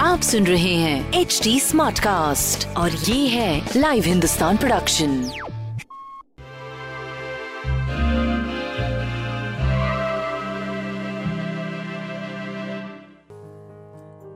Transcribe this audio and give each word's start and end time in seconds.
आप 0.00 0.20
सुन 0.20 0.46
रहे 0.46 0.74
हैं 0.74 1.12
एच 1.12 1.40
डी 1.44 1.60
स्मार्ट 1.60 1.98
कास्ट 1.98 2.66
और 2.76 2.90
ये 2.90 3.28
है 3.28 3.70
लाइव 3.76 4.04
हिंदुस्तान 4.04 4.56
प्रोडक्शन 4.56 5.30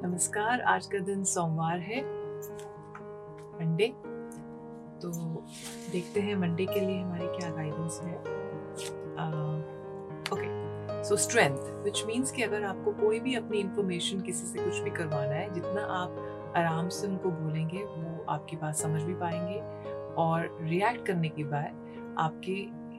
नमस्कार 0.04 0.60
आज 0.60 0.86
का 0.86 0.98
दिन 0.98 1.24
सोमवार 1.24 1.78
है 1.78 2.00
मंडे 3.60 3.86
तो 5.02 5.10
देखते 5.92 6.20
हैं 6.20 6.36
मंडे 6.36 6.64
के 6.64 6.80
लिए 6.80 7.00
हमारी 7.00 7.26
क्या 7.38 7.50
गाइडेंस 7.50 8.00
है। 8.02 8.14
Okay 10.32 10.69
so 11.04 11.16
strength 11.16 11.56
which 11.84 12.02
means 12.06 12.32
कि 12.32 12.42
अगर 12.42 12.64
आपको 12.64 12.92
कोई 12.92 13.20
भी 13.20 13.34
अपनी 13.34 13.58
इंफॉर्मेशन 13.58 14.20
किसी 14.20 14.46
से 14.46 14.64
कुछ 14.64 14.78
भी 14.78 14.90
करवाना 14.90 15.34
है, 15.34 15.52
जितना 15.54 15.82
आप 15.82 16.52
आराम 16.56 16.88
से 16.88 17.06
उनको 17.06 17.30
बोलेंगे, 17.30 17.78
वो 17.78 18.24
आपकी 18.28 18.56
बात 18.56 18.74
समझ 18.74 19.02
भी 19.02 19.14
पाएँगे 19.14 19.60
और 20.14 20.58
रिएक्ट 20.62 21.06
करने 21.06 21.28
के 21.28 21.44
बाद 21.44 22.16
आपके 22.18 22.52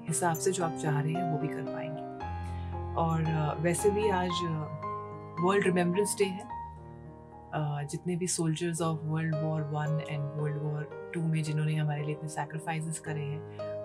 हिसाब 0.08 0.36
से 0.36 0.52
जो 0.52 0.64
आप 0.66 0.78
चाह 0.82 1.00
रहे 1.02 1.14
हैं, 1.14 1.32
वो 1.32 1.38
भी 1.38 1.48
कर 1.48 1.64
पाएँगे। 1.64 2.10
और 3.02 3.58
वैसे 3.62 3.90
भी 3.90 4.10
आज 4.10 4.30
वर्ल्ड 5.44 5.66
रिमेम्बरेंस 5.66 6.16
डे 6.18 6.26
है। 6.26 6.50
जितने 7.88 8.16
भी 8.16 8.28
soldiers 8.28 8.82
of 8.82 9.00
world 9.04 9.36
war 9.36 9.62
one 9.72 10.02
and 10.10 10.24
world 10.36 10.62
war 10.64 11.12
two 11.14 11.22
में 11.22 11.42
जिन्होंने 11.44 11.76
हमारे 11.76 12.04
लिए 12.04 12.12
इतने 12.12 12.30
सेक्रीफाइसेस 12.30 13.00
करे 13.00 13.22
हैं, 13.22 13.42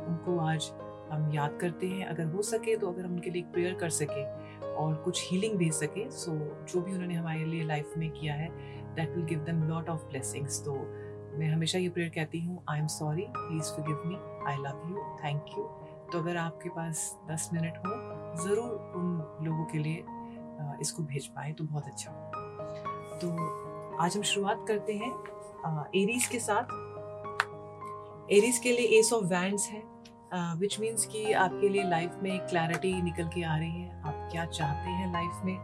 उनको 0.07 0.39
आज 0.41 0.71
हम 1.11 1.31
याद 1.35 1.59
करते 1.61 1.87
हैं, 1.87 2.07
अगर 2.07 2.25
हो 2.27 2.43
सके 2.43 2.77
तो 2.77 2.91
अगर 2.93 3.05
हम 3.05 3.13
उनके 3.13 3.31
लिए 3.31 3.43
प्रेयर 3.53 3.75
कर 3.75 3.91
सके 3.91 4.25
और 4.75 4.95
कुछ 5.05 5.23
हीलिंग 5.31 5.57
भेज 5.59 5.73
सके 5.75 6.11
सो 6.11 6.33
जो 6.65 6.81
भी 6.81 6.93
उन्होंने 6.93 7.15
हमारे 7.15 7.45
लिए 7.45 7.65
लाइफ 7.65 7.93
में 7.99 8.11
किया 8.11 8.35
है 8.35 8.49
that 8.95 9.17
will 9.17 9.25
give 9.27 9.39
them 9.45 9.63
lot 9.69 9.89
of 9.89 10.05
blessings 10.05 10.63
तो 10.65 10.75
मैं 11.39 11.49
हमेशा 11.49 11.79
ये 11.79 11.89
प्रेयर 11.89 12.09
कहती 12.09 12.41
हूँ 12.41 12.63
I 12.71 12.79
am 12.79 12.87
sorry 12.91 13.27
please 13.31 13.73
forgive 13.87 14.03
me 14.07 14.17
I 14.51 14.57
love 14.59 14.83
you 14.91 15.05
thank 15.25 15.59
you 15.59 15.65
तो 16.13 16.19
अगर 16.19 16.37
आपके 16.37 16.69
पास 16.69 17.17
दस 17.31 17.49
मिनट 17.53 17.77
हो, 17.77 17.93
ज़रूर 18.45 18.93
उन 18.97 19.47
लोगों 19.47 19.65
के 19.65 19.79
लिए 19.79 20.05
इसको 20.81 21.03
भेज 21.03 21.27
पाए 21.27 21.53
तो 21.53 21.65
बहुत 21.65 21.87
अच्छा 21.87 22.11
तो 23.23 23.97
आज 24.03 24.17
हम 24.17 24.23
शुरुआत 24.25 24.65
करते 24.69 24.95
हैं 24.95 25.11
एरीज 25.97 26.27
के 26.27 26.39
साथ। 26.39 26.73
एरीज 28.33 28.59
के 28.59 28.73
लिए 28.73 28.99
एस 28.99 29.13
ऑफ़ 29.13 29.25
वैंड्स 29.25 29.69
है। 29.69 29.83
विच 30.33 30.79
मीन्स 30.81 31.07
कि 31.07 31.33
आपके 31.33 31.69
लिए 31.69 31.83
लाइफ 31.83 32.17
में 32.23 32.39
क्लैरिटी 32.47 32.93
निकल 33.03 33.29
के 33.29 33.43
आ 33.43 33.57
रही 33.57 33.83
है। 33.83 34.03
आप 34.03 34.29
क्या 34.33 34.45
चाहते 34.45 34.91
हैं 34.91 35.13
लाइफ 35.13 35.41
में? 35.45 35.57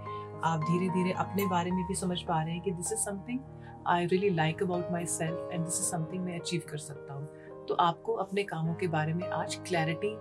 आप 0.44 0.60
धीरे 0.60 0.88
धीरे 0.88 1.12
अपने 1.12 1.46
बारे 1.46 1.70
में 1.70 1.84
भी 1.88 1.94
समझ 1.94 2.20
पा 2.22 2.42
रहे 2.42 2.54
हैं 2.54 2.62
कि 2.62 2.70
this 2.70 2.92
is 2.92 3.00
something 3.00 3.38
I 3.86 4.06
really 4.06 4.30
like 4.30 4.62
about 4.62 4.90
my 4.92 5.06
self 5.06 5.48
and 5.52 5.64
this 5.64 5.74
is 5.74 5.86
something 5.86 6.24
मैं 6.24 6.38
अचीव 6.40 6.62
कर 6.70 6.78
सकता 6.78 7.14
हूँ। 7.14 7.26
तो 7.66 7.74
आपको 7.74 8.12
अपने 8.12 8.42
कामों 8.42 8.74
के 8.74 8.86
बारे 8.86 9.14
में 9.14 9.28
आज 9.28 9.54
क्लैरिटी 9.68 10.14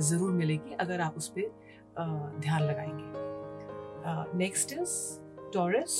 ज़रूर 0.00 0.32
मिलेगी 0.32 0.74
अगर 0.74 1.00
आप 1.00 1.14
उस 1.16 1.28
पर 1.28 2.40
ध्यान 2.40 2.62
लगाएँगे। 2.62 4.38
नेक्स्ट 4.38 4.72
इज़ 4.72 4.92
टॉरस 5.52 5.98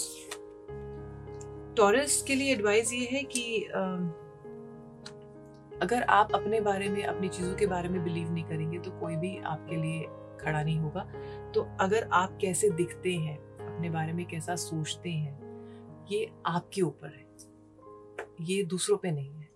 टॉरस 1.76 2.22
के 2.22 2.34
लिए 2.34 2.52
एडवाइस 2.52 2.92
ये 2.92 3.06
है 3.12 3.22
कि 3.22 3.68
uh, 3.70 4.00
अगर 5.82 6.02
आप 6.02 6.34
अपने 6.34 6.60
बारे 6.60 6.88
में, 6.88 7.02
अपनी 7.04 7.28
चीज़ों 7.28 7.54
के 7.54 7.66
बारे 7.66 7.88
में 7.88 8.04
बिलीव 8.04 8.32
नहीं 8.32 8.44
करेंगे 8.44 8.78
तो 8.78 8.90
कोई 8.90 9.16
भी 9.16 9.38
आपके 9.38 9.76
लिए 9.76 10.02
खड़ा 10.40 10.62
नहीं 10.62 10.78
होगा। 10.78 11.00
तो 11.54 11.76
अगर 11.80 12.08
आप 12.12 12.38
कैसे 12.40 12.70
दिखते 12.70 13.14
हैं, 13.14 13.38
अपने 13.38 13.90
बारे 13.90 14.12
में 14.12 14.26
कैसा 14.26 14.56
सोचते 14.56 15.10
हैं, 15.10 16.06
ये 16.10 16.30
आपके 16.46 16.82
ऊपर 16.82 17.08
है। 17.08 17.26
ये 18.40 18.62
दूसरों 18.62 18.96
पे 18.96 19.10
नहीं 19.10 19.32
है। 19.32 19.48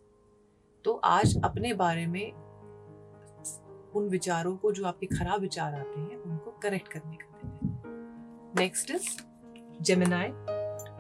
तो 0.85 0.93
आज 0.93 1.37
अपने 1.45 1.75
बारे 1.75 2.07
में 2.07 2.33
उन 3.93 4.09
विचारों 4.09 4.57
को, 4.57 4.73
जो 4.73 4.87
आपके 4.87 5.07
खराब 5.07 5.41
विचार 5.41 5.75
आते 5.75 6.01
हैं, 6.01 6.17
उनको 6.17 6.51
करेक्ट 6.63 6.89
करने 6.89 7.17
का 7.17 7.41
नेक्स्ट 8.59 8.91
इज़ 8.91 9.09
जेमिनाई 9.83 10.29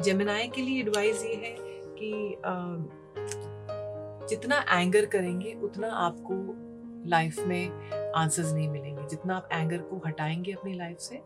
जेमिनाई 0.02 0.48
के 0.48 0.62
लिए 0.62 0.80
एडवाइस 0.80 1.24
ये 1.24 1.34
है 1.34 1.56
कि 1.98 2.36
जितना 4.28 4.64
एंगर 4.70 5.06
करेंगे, 5.06 5.52
उतना 5.52 5.88
आपको 5.88 6.34
लाइफ 7.08 7.38
में 7.38 8.12
आंसर्स 8.12 8.52
नहीं 8.52 8.68
मिलेंगे। 8.68 9.06
जितना 9.06 9.36
आप 9.36 9.48
एंगर 9.52 9.78
को 9.78 10.02
हटाएँगे 10.06 10.52
अपनी 10.52 10.74
लाइफ 10.74 10.98
से, 10.98 11.16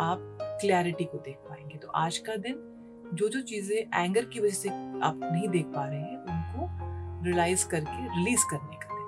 आप 0.00 0.38
क्लैरिटी 0.42 1.04
को 1.04 1.18
देख 1.18 1.36
पाएँगे। 1.36 1.78
तो 1.78 1.88
आज 1.88 2.18
का 2.18 2.36
दिन 2.36 2.70
जो 3.14 3.28
जो 3.28 3.40
चीज़ें 3.40 4.04
एंगर 4.04 4.24
की 4.24 4.40
वजह 4.40 4.54
से 4.54 4.68
आप 4.68 5.20
नहीं 5.22 5.48
देख 5.48 5.66
पा 5.66 5.84
रहे 5.88 6.00
हैं, 6.00 6.18
उनको 6.18 7.24
रियलाइज़ 7.24 7.68
करके 7.68 8.04
रिलीज़ 8.18 8.44
करने 8.50 8.76
का 8.76 8.94
दिन 8.94 9.02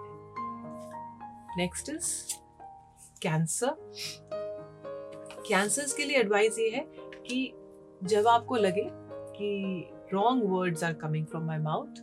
नेक्स्ट 1.59 1.89
इज़ 1.89 2.35
कैंसर 3.23 3.77
कैंसर्स 5.49 5.93
के 5.93 6.05
लिए 6.05 6.19
एडवाइस 6.19 6.59
ये 6.59 6.71
है 6.71 6.87
कि 7.27 7.53
जब 8.05 8.29
आपको 8.29 8.57
लगे 8.57 8.89
कि 9.37 9.91
wrong 10.13 10.45
words 10.45 10.85
are 10.85 10.93
coming 10.93 11.27
from 11.27 11.45
my 11.45 11.59
mouth 11.59 12.03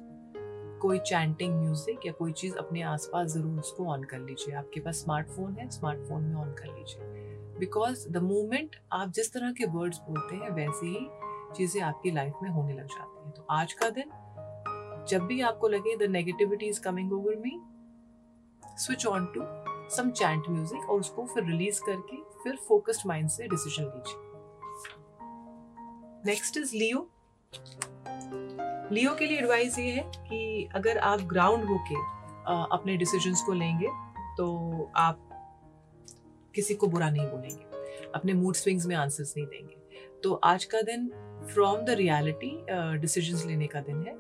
कोई 0.84 1.00
चैंटिंग 1.02 1.54
म्यूज़िक 1.56 2.06
या 2.06 2.12
कोई 2.14 2.32
चीज़ 2.34 2.56
अपने 2.58 2.82
आसपास 2.84 3.28
ज़रूर 3.32 3.60
उसको 3.60 3.86
ऑन 3.92 4.04
कर 4.04 4.20
लीजिए। 4.20 4.56
आपके 4.56 4.80
पास 4.80 4.96
स्मार्टफ़ोन 4.96 5.54
है 5.58 5.70
स्मार्टफ़ोन 5.70 6.24
में 6.24 6.36
ऑन 6.36 6.50
कर 6.54 6.68
लीजिए। 6.68 7.58
बिकॉज़ 7.60 8.08
द 8.10 8.18
मोमेंट 8.24 8.76
आप 8.94 9.12
जिस 9.12 9.34
तरह 9.34 9.52
के 9.52 9.66
वर्ड्स 9.68 10.00
बोलते 10.08 10.36
हैं, 10.36 10.50
वैसे 10.52 10.88
ही 10.88 11.08
चीज़ें 11.56 11.82
आपकी 11.84 12.12
लाइफ 12.12 12.34
में 12.44 12.50
होने 12.50 12.74
लग 12.74 12.88
जाती 12.88 13.24
हैं। 13.24 13.32
तो 13.32 13.46
आज 13.52 13.74
का 13.74 13.90
दिन, 13.90 14.12
जब 15.10 15.26
भी 15.28 15.40
आपको 15.42 15.68
लगे 15.68 15.96
the 15.98 16.10
negativity 16.12 16.66
is 16.66 16.82
coming 16.82 17.14
over 17.14 17.36
me 17.38 17.60
switch 18.80 19.06
on 19.08 19.26
to 19.36 19.42
some 19.96 20.10
chant 20.12 20.50
music 20.50 20.90
और 20.90 21.00
उसको 21.00 21.26
फिर 21.34 21.44
रिलीज़ 21.46 21.82
करके 21.86 22.18
फिर 22.44 22.56
फोकस्ड 22.68 23.08
माइंड 23.08 23.30
से 23.30 23.48
डिसीज़न 23.48 23.84
लीजिए। 23.86 24.22
नेक्स्ट 26.26 26.58
इज़ 26.58 26.76
लियो 26.76 27.10
लियो 28.94 29.14
के 29.16 29.26
लिए 29.26 29.38
एडवाइस 29.38 29.78
ये 29.80 29.92
है 29.92 30.02
कि 30.18 30.70
अगर 30.76 30.98
आप 31.02 31.22
ग्राउंड 31.28 31.64
होके 31.66 31.96
अपने 32.74 32.96
डिसीजंस 32.98 33.42
को 33.42 33.54
लेंगे 33.54 33.88
तो 34.38 34.48
आप 34.96 35.30
किसी 36.56 36.74
को 36.74 36.88
बुरा 36.88 37.10
नहीं 37.10 37.26
बोलेंगे। 37.28 38.12
अपने 38.16 38.34
मूड 38.34 38.56
स्विंग्स 38.56 38.86
में 38.86 38.96
आंसर्स 38.96 39.34
नहीं 39.38 39.46
देंगे। 39.48 39.76
तो 40.24 40.34
आज 40.44 40.66
का 40.66 40.82
दिन 40.82 41.08
फ्रॉम 41.54 41.78
द 41.78 41.90
रियलिटी 41.90 42.52
डिसीजंस 43.00 43.46
लेने 43.46 43.68
का 43.68 43.80
दिन 43.80 44.04
है। 44.08 44.14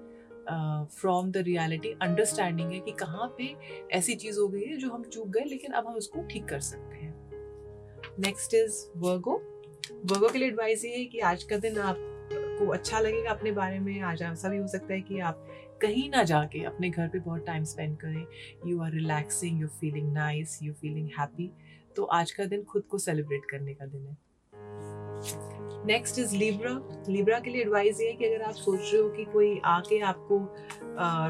फ्रॉम 0.92 1.32
द 1.32 1.44
रियलिटी 1.48 1.92
अंडरस्टैंडिंग 2.02 2.72
है 2.72 2.80
कि 2.80 2.92
कहाँ 2.92 3.28
पे 3.38 3.54
ऐसी 3.92 4.16
चीज़ 4.16 4.40
हो 4.40 4.48
गई 4.48 4.64
है 4.64 4.78
जो 4.78 4.90
हम 4.92 5.04
चूक 5.04 5.28
गए, 5.28 5.44
लेकिन 5.44 5.72
अब 5.72 5.88
हम 5.88 5.96
उसको 5.96 6.24
ठीक 6.24 6.46
कर 6.46 6.60
सकते 6.62 6.96
हैं। 6.96 7.14
नेक्स्ट 8.20 8.54
इज़ 8.54 8.82
वर्गो 8.98 9.36
वर्गो 10.06 10.30
के 10.30 10.40
लिए 10.40 10.48
एडवाइस 10.48 10.86
ये 10.86 10.96
है 10.98 11.06
कि 11.06 11.20
आज 11.22 11.44
का 11.44 11.58
दिन 11.58 11.78
आप 11.82 12.10
आपको 12.54 12.72
अच्छा 12.74 13.00
लगेगा 13.00 13.30
अपने 13.32 13.52
बारे 13.52 13.78
में, 13.80 14.00
आज 14.02 14.22
ऐसा 14.22 14.50
भी 14.50 14.58
हो 14.58 14.68
सकता 14.68 14.94
है 14.94 15.02
कि 15.02 15.20
आप 15.20 15.48
कहीं 15.82 16.10
ना 16.10 16.24
जाके 16.24 16.64
अपने 16.64 16.90
घर 16.90 17.08
पे 17.08 17.20
बहुत 17.20 17.46
टाइम 17.46 17.64
स्पेंड 17.64 17.96
करें। 17.98 18.26
You 18.68 18.82
are 18.82 18.92
relaxing 18.92 19.62
you 19.62 19.68
feeling 19.80 20.12
nice 20.14 20.60
you 20.64 20.74
feeling 20.74 21.10
happy 21.20 21.50
तो 21.96 22.04
आज 22.18 22.32
का 22.32 22.46
दिन 22.46 22.64
खुद 22.64 22.84
को 22.84 22.98
सेलिब्रेट 22.98 23.46
करने 23.52 23.74
का 23.74 23.86
दिन 23.86 24.06
है। 24.06 24.18
नेक्स्ट 25.88 26.20
इज़ 26.20 26.36
लिब्रा 26.36 27.04
लिब्रा 27.10 27.40
के 27.40 27.50
लिए 27.50 27.62
एडवाइस 27.62 28.02
ये 28.02 28.08
है 28.08 28.14
कि 28.14 28.26
अगर 28.26 28.44
आप 28.44 28.54
सोच 28.54 28.80
रहे 28.82 29.02
हो 29.02 29.10
कि 29.10 29.26
कोई 29.34 29.60
आके 29.66 30.00
आपको 30.12 30.40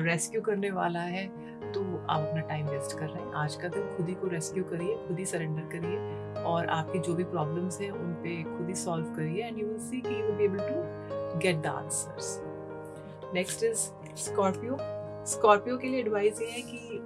रेस्क्यू 0.03 0.41
करने 0.41 0.71
वाला 0.71 1.01
है 1.01 1.25
आप 2.09 2.19
अपना 2.19 2.41
टाइम 2.41 2.67
वेस्ट 2.67 2.97
कर 2.99 3.05
रहे 3.05 3.23
हैं। 3.23 3.33
आज 3.33 3.55
का 3.55 3.67
दिन 3.67 3.83
खुद 3.97 4.07
ही 4.09 4.13
को 4.13 4.27
रेस्क्यू 4.27 4.63
करिए 4.63 4.95
खुद 5.07 5.19
ही 5.19 5.25
सरेंडर 5.25 5.61
करिए 5.71 6.43
और 6.43 6.65
आपकी 6.69 6.99
जो 6.99 7.13
भी 7.15 7.23
प्रॉब्लम्स 7.23 7.79
हैं 7.81 7.89
उन 7.91 8.13
पे 8.23 8.41
खुद 8.43 8.67
ही 8.67 8.75
सॉल्व 8.75 9.05
करिए 9.15 9.45
एंड 9.45 9.59
यू 9.59 9.67
विल 9.67 9.77
सी 9.79 10.01
कि 10.01 10.19
you 10.19 10.25
will 10.25 10.35
be 10.35 10.43
able 10.43 10.57
to 10.59 11.39
get 11.39 11.61
the 11.61 11.67
answers 11.67 12.39
next 13.33 13.63
is 13.63 13.87
Scorpio 14.23 14.77
Scorpio 15.27 15.77
के 15.77 15.87
लिए 15.87 15.99
एडवाइस 15.99 16.41
ये 16.41 16.49
है 16.49 16.61
कि 16.61 16.99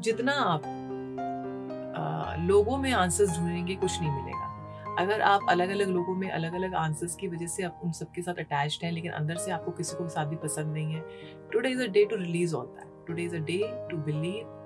जितना 0.00 0.32
आप 0.32 0.62
आ, 1.96 2.34
लोगों 2.46 2.76
में 2.78 2.92
आंसर्स 2.92 3.38
ढूंढेंगे 3.38 3.74
कुछ 3.74 4.00
नहीं 4.00 4.10
मिलेगा। 4.10 4.46
अगर 4.98 5.20
आप 5.20 5.46
अलग 5.48 5.70
अलग 5.70 5.88
लोगों 5.88 6.14
में 6.14 6.30
अलग 6.30 6.54
अलग 6.54 6.74
आंसर्स 6.74 7.14
की 7.16 7.28
वजह 7.28 7.46
से 7.46 7.62
आप 7.62 7.80
उन 7.84 7.92
सबके 7.92 8.22
साथ 8.22 8.38
अटैच्ड 8.38 8.84
हैं 8.84 8.92
लेकिन 8.92 9.12
अंदर 9.12 9.36
से 9.36 9.50
आपको 9.50 9.70
किसी 9.70 9.96
को 9.96 10.08
साथ 10.08 10.26
भी 10.26 10.36
पसंद 10.36 10.72
नहीं 10.74 10.94
है 10.94 11.04
today 11.52 11.68
is 11.68 11.82
a 11.82 11.86
day 11.86 12.04
to 12.04 12.16
release 12.16 12.54
all 12.54 12.66
that 12.66 12.89
today 13.06 13.22
is 13.22 13.36
a 13.36 13.38
day 13.50 13.58
to 13.90 13.96
believe 14.04 14.56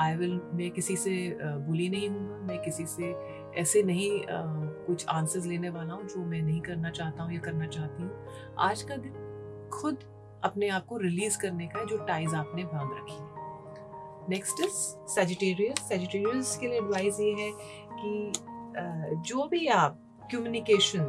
I 0.00 0.14
will 0.16 0.40
मैं 0.54 0.70
किसी 0.70 0.96
से 0.96 1.14
बुली 1.42 1.88
नहीं 1.88 2.08
हूँ 2.08 2.46
मैं 2.46 2.58
किसी 2.62 2.86
से 2.86 3.14
ऐसे 3.60 3.82
नहीं 3.82 4.10
uh, 4.20 4.86
कुछ 4.86 5.06
आंसर्स 5.08 5.46
लेने 5.46 5.70
वाला 5.70 5.94
हूँ 5.94 6.06
जो 6.08 6.24
मैं 6.24 6.40
नहीं 6.42 6.60
करना 6.60 6.90
चाहता 6.90 7.22
हूँ 7.22 7.32
या 7.32 7.40
करना 7.40 7.66
चाहती 7.66 8.02
हूँ। 8.02 8.10
आज 8.58 8.82
का 8.82 8.96
दिन 8.96 9.68
खुद 9.72 9.98
अपने 10.44 10.68
आप 10.68 10.86
को 10.86 10.96
रिलीज़ 10.96 11.38
करने 11.38 11.66
का 11.66 11.78
है 11.78 11.86
जो 11.86 11.96
टाइज 12.06 12.34
आपने 12.34 12.64
बाँध 12.64 12.96
रखी 12.98 13.14
है। 13.14 14.28
नेक्स्ट 14.28 14.60
इज़ 14.60 14.72
सेजिटेरियस 15.14 15.82
सेजिटेरियस 15.88 16.56
के 16.56 16.66
लिए 16.66 16.78
एडवाइस 16.78 17.20
ये 17.20 17.32
है 17.32 17.50
कि 17.92 18.32
uh, 18.32 19.22
जो 19.22 19.46
भी 19.48 19.66
आप 19.66 19.98
कम्युनिकेशन 20.32 21.04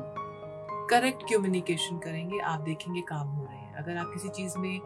करेक्ट 0.90 1.24
कम्युनिकेशन 1.34 1.98
करेंगे 1.98 2.40
आप 2.40 2.60
देखेंगे 2.60 3.01
काम 3.01 3.28
हो 3.28 3.44
रहे 3.44 3.57
हैं। 3.57 3.62
अगर 3.78 3.98
आप 3.98 4.12
किसी 4.14 4.30
चीज़ 4.30 4.58
में 4.58 4.80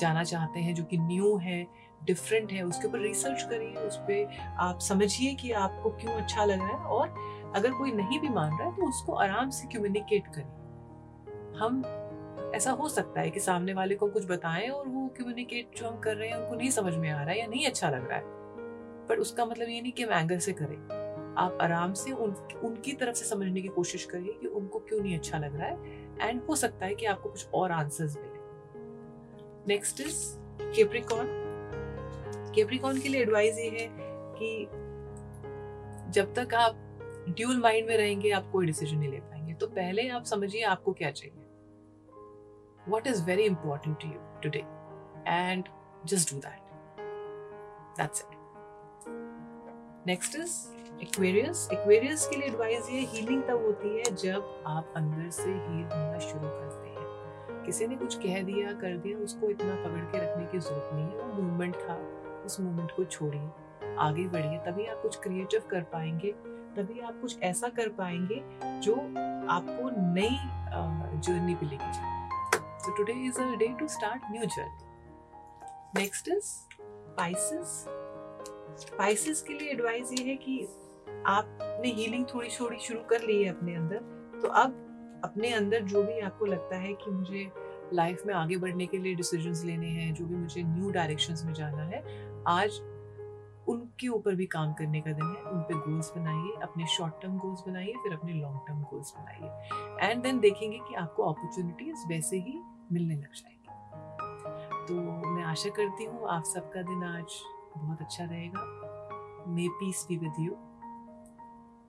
जाना 0.00 0.24
चाहते 0.24 0.60
हैं 0.60 0.74
जो 0.74 0.84
कि 0.84 0.98
न्यू 0.98 1.36
है 1.36 1.66
डिफरेंट 2.04 2.52
है 2.52 2.62
उसके 2.62 2.88
ऊपर 2.88 2.98
रिसर्च 2.98 3.42
करिए 3.42 3.74
उस 3.74 3.96
पर 3.96 4.36
आप 4.58 4.78
समझिए 4.78 5.34
कि 5.34 5.50
आपको 5.52 5.90
क्यों 5.90 6.12
अच्छा 6.12 6.44
लग 6.44 6.58
रहा 6.58 6.68
है 6.68 6.84
और 6.84 7.52
अगर 7.56 7.72
कोई 7.72 7.92
नहीं 7.92 8.20
भी 8.20 8.28
मान 8.28 8.58
रहा 8.58 8.68
है 8.68 8.76
तो 8.76 8.88
उसको 8.88 9.12
आराम 9.12 9.50
से 9.50 9.68
कम्युनिकेट 9.68 10.26
करिए। 10.26 11.56
हम 11.58 11.82
ऐसा 12.54 12.70
हो 12.70 12.88
सकता 12.88 13.20
है 13.20 13.30
कि 13.30 13.40
सामने 13.40 13.74
वाले 13.74 13.94
को 13.94 14.06
कुछ 14.08 14.26
बताएँ 14.26 14.68
और 14.68 14.88
वो 14.88 15.06
कम्युनिकेट 15.08 15.78
जो 15.78 15.88
हम 15.88 15.98
कर 16.00 16.16
रहे 16.16 16.28
हैं 16.28 16.36
उनको 16.36 16.54
नहीं 16.54 16.70
समझ 16.70 16.94
में 16.94 17.10
आ 17.10 17.22
रहा 17.22 17.30
है 17.30 17.38
या 17.40 17.46
नहीं 17.46 17.66
अच्छा 17.66 17.90
लग 17.90 18.08
रहा 18.08 18.18
है। 18.18 18.36
पर 19.08 19.18
उसका 19.18 19.44
मतलब 19.44 19.68
ये 19.68 19.80
नहीं 19.80 19.92
कि 19.92 20.02
हम 20.02 20.12
एंगर 20.12 20.38
से 20.38 20.52
करें। 20.52 20.76
आप 21.38 21.58
आराम 21.62 21.92
से 21.92 22.12
उन, 22.12 22.30
उनकी 22.64 22.92
तरफ़ 22.92 23.14
से 23.14 23.24
समझने 23.24 23.60
की 23.62 23.68
कोशिश 23.68 24.04
करिए 24.04 24.32
कि 24.32 24.46
उनको 24.46 24.78
क्यों 24.78 25.00
नहीं 25.00 25.18
अच्छा 25.18 25.38
लग 25.38 25.56
रहा 25.56 25.68
है। 25.68 26.07
एंड 26.22 26.42
हो 26.44 26.56
सकता 26.56 26.86
है 26.86 26.94
कि 26.94 27.06
आपको 27.06 27.28
कुछ 27.28 27.48
और 27.54 27.72
आंसर्स 27.72 28.16
मिले। 28.16 28.38
नेक्स्ट 29.68 30.00
इज़ 30.00 30.36
केप्रिकॉन 30.62 31.26
केप्रिकॉन 32.54 33.00
के 33.00 33.08
लिए 33.08 33.22
एडवाइस 33.22 33.58
ये 33.58 33.70
है 33.70 33.88
कि 34.38 34.68
जब 36.12 36.34
तक 36.34 36.54
आप 36.54 36.76
ड्यूल 37.28 37.60
माइंड 37.60 37.88
में 37.88 37.96
रहेंगे, 37.96 38.30
आप 38.30 38.50
कोई 38.52 38.66
डिसीज़न 38.66 38.98
नहीं 38.98 39.10
ले 39.10 39.16
पाएँगे। 39.16 39.54
तो 39.54 39.66
पहले 39.66 40.08
आप 40.08 40.24
समझिए 40.24 40.62
आपको 40.62 40.92
क्या 40.92 41.10
चाहिए। 41.10 41.44
What 42.90 43.06
is 43.06 43.24
very 43.24 43.42
important 43.42 43.96
to 43.96 44.04
you 44.04 44.46
today? 44.46 44.64
And 45.26 45.64
just 46.06 46.34
do 46.34 46.40
that 46.40 46.60
that's 48.00 48.22
it. 48.22 48.34
Next 50.06 50.36
is 50.36 50.77
Aquarius 51.02 51.68
Aquarius 51.72 52.26
के 52.26 52.36
लिए 52.36 52.48
एडवाइस 52.48 52.90
ये 52.90 53.00
हीलिंग 53.00 53.42
तब 53.42 53.62
होती 53.62 53.88
है 53.98 54.02
जब 54.02 54.62
आप 54.66 54.92
अंदर 54.96 55.30
से 55.30 55.42
हील 55.42 55.84
होना 55.84 56.18
शुरू 56.18 56.48
करते 56.48 56.88
हैं। 56.88 56.98
किसी 57.64 57.86
ने 57.86 57.96
कुछ 57.96 58.18
कह 58.18 58.42
दिया, 58.42 58.72
कर 58.72 58.96
दिया, 58.96 59.18
उसको 59.18 59.50
इतना 59.50 59.74
पकड़ 59.74 60.04
के 60.04 60.18
रखने 60.18 60.46
की 60.46 60.58
ज़रूरत 60.58 60.90
नहीं 60.92 61.06
है। 61.06 61.22
वो 61.22 61.42
मूवमेंट 61.42 61.76
था, 61.76 61.96
उस 62.46 62.60
मूवमेंट 62.60 62.90
को 62.90 63.04
छोड़िए। 63.04 63.50
आगे 63.98 64.24
बढ़िए, 64.24 64.58
तभी 64.58 64.86
आप 64.86 65.02
कुछ 65.02 65.16
क्रिएटिव 65.16 65.62
कर 65.70 65.82
पाएँगे। 65.82 66.32
तभी 66.76 67.00
आप 67.00 67.20
कुछ 67.20 67.42
ऐसा 67.42 67.68
कर 67.68 67.88
पाएँगे 67.88 68.44
जो 68.80 68.94
आपको 69.50 70.12
नई 70.14 70.38
जर्नी 71.20 71.54
पे 71.54 71.66
लेके 71.66 71.92
जाए 71.92 72.18
So 72.78 72.94
today 72.94 73.16
is 73.28 73.38
a 73.38 73.46
day 73.58 73.74
to 73.78 73.86
start 73.92 74.20
new 74.32 74.44
journey. 74.44 74.84
Next 75.96 76.28
is 76.28 76.46
Pisces. 77.18 77.72
Pisces 79.00 79.40
के 79.40 79.54
लिए 79.54 79.70
एडवाइस 79.70 80.12
ये 80.12 80.24
है 80.24 80.36
कि 80.36 80.68
आपने 81.26 81.88
हीलिंग 81.88 82.26
थोड़ी 82.34 82.48
थोड़ी 82.60 82.78
शुरू 82.78 83.00
कर 83.00 83.20
ली 83.20 83.42
है 83.42 83.48
अपने 83.48 83.74
अंदर 83.74 83.96
तो 84.42 84.48
अब 84.48 84.84
अपने 85.24 85.52
अंदर 85.52 85.80
जो 85.80 86.02
भी 86.02 86.20
आपको 86.20 86.46
लगता 86.46 86.76
है 86.76 86.94
कि 86.94 87.10
मुझे 87.10 87.52
लाइफ 87.94 88.22
में 88.26 88.34
आगे 88.34 88.56
बढ़ने 88.56 88.86
के 88.86 88.98
लिए 88.98 89.14
डिसीजंस 89.14 89.64
लेने 89.64 89.86
हैं, 89.86 90.14
जो 90.14 90.26
भी 90.26 90.36
मुझे 90.36 90.62
न्यू 90.62 90.90
डायरेक्शंस 90.90 91.44
में 91.44 91.52
जाना 91.54 91.82
है, 91.82 92.02
आज 92.48 92.80
उनके 93.68 94.08
ऊपर 94.08 94.34
भी 94.34 94.46
काम 94.46 94.72
करने 94.72 95.00
का 95.00 95.12
दिन 95.12 95.24
है। 95.24 95.42
उन 95.42 95.60
पे 95.60 95.74
गोल्स 95.74 96.12
बनाइए, 96.16 96.52
अपने 96.62 96.86
शॉर्ट 96.86 97.14
टर्म 97.22 97.38
गोल्स 97.38 97.60
बनाइए, 97.66 97.92
फिर 97.92 98.12
अपने 98.12 98.32
लॉन्ग 98.32 98.60
टर्म 98.68 98.82
गोल्स 98.82 99.14
बनाइए। 99.18 100.10
एंड 100.10 100.22
देन 100.22 100.40
देखेंगे 100.40 100.78
कि 100.78 100.94
आपको 100.94 101.22
अपॉर्चुनिटीज़ 101.22 102.06
वैसे 102.08 102.36
ही 102.36 102.60
मिलने 102.92 103.14
लग 103.14 103.32
जाएगी। 103.34 103.56
तो 104.86 104.94
मैं 105.30 105.44
आशा 105.44 105.70
करती 105.70 106.04
हूँ 106.04 106.28
आप 106.28 106.44
सबका 106.44 106.82
दिन 106.82 107.04
आज 107.04 107.40
बहुत 107.76 108.00
अच्छा 108.00 108.24
रहेगा। 108.24 109.44
May 109.48 109.68
peace 109.68 110.06
be 110.08 110.16
with 110.16 110.32
you 110.40 110.56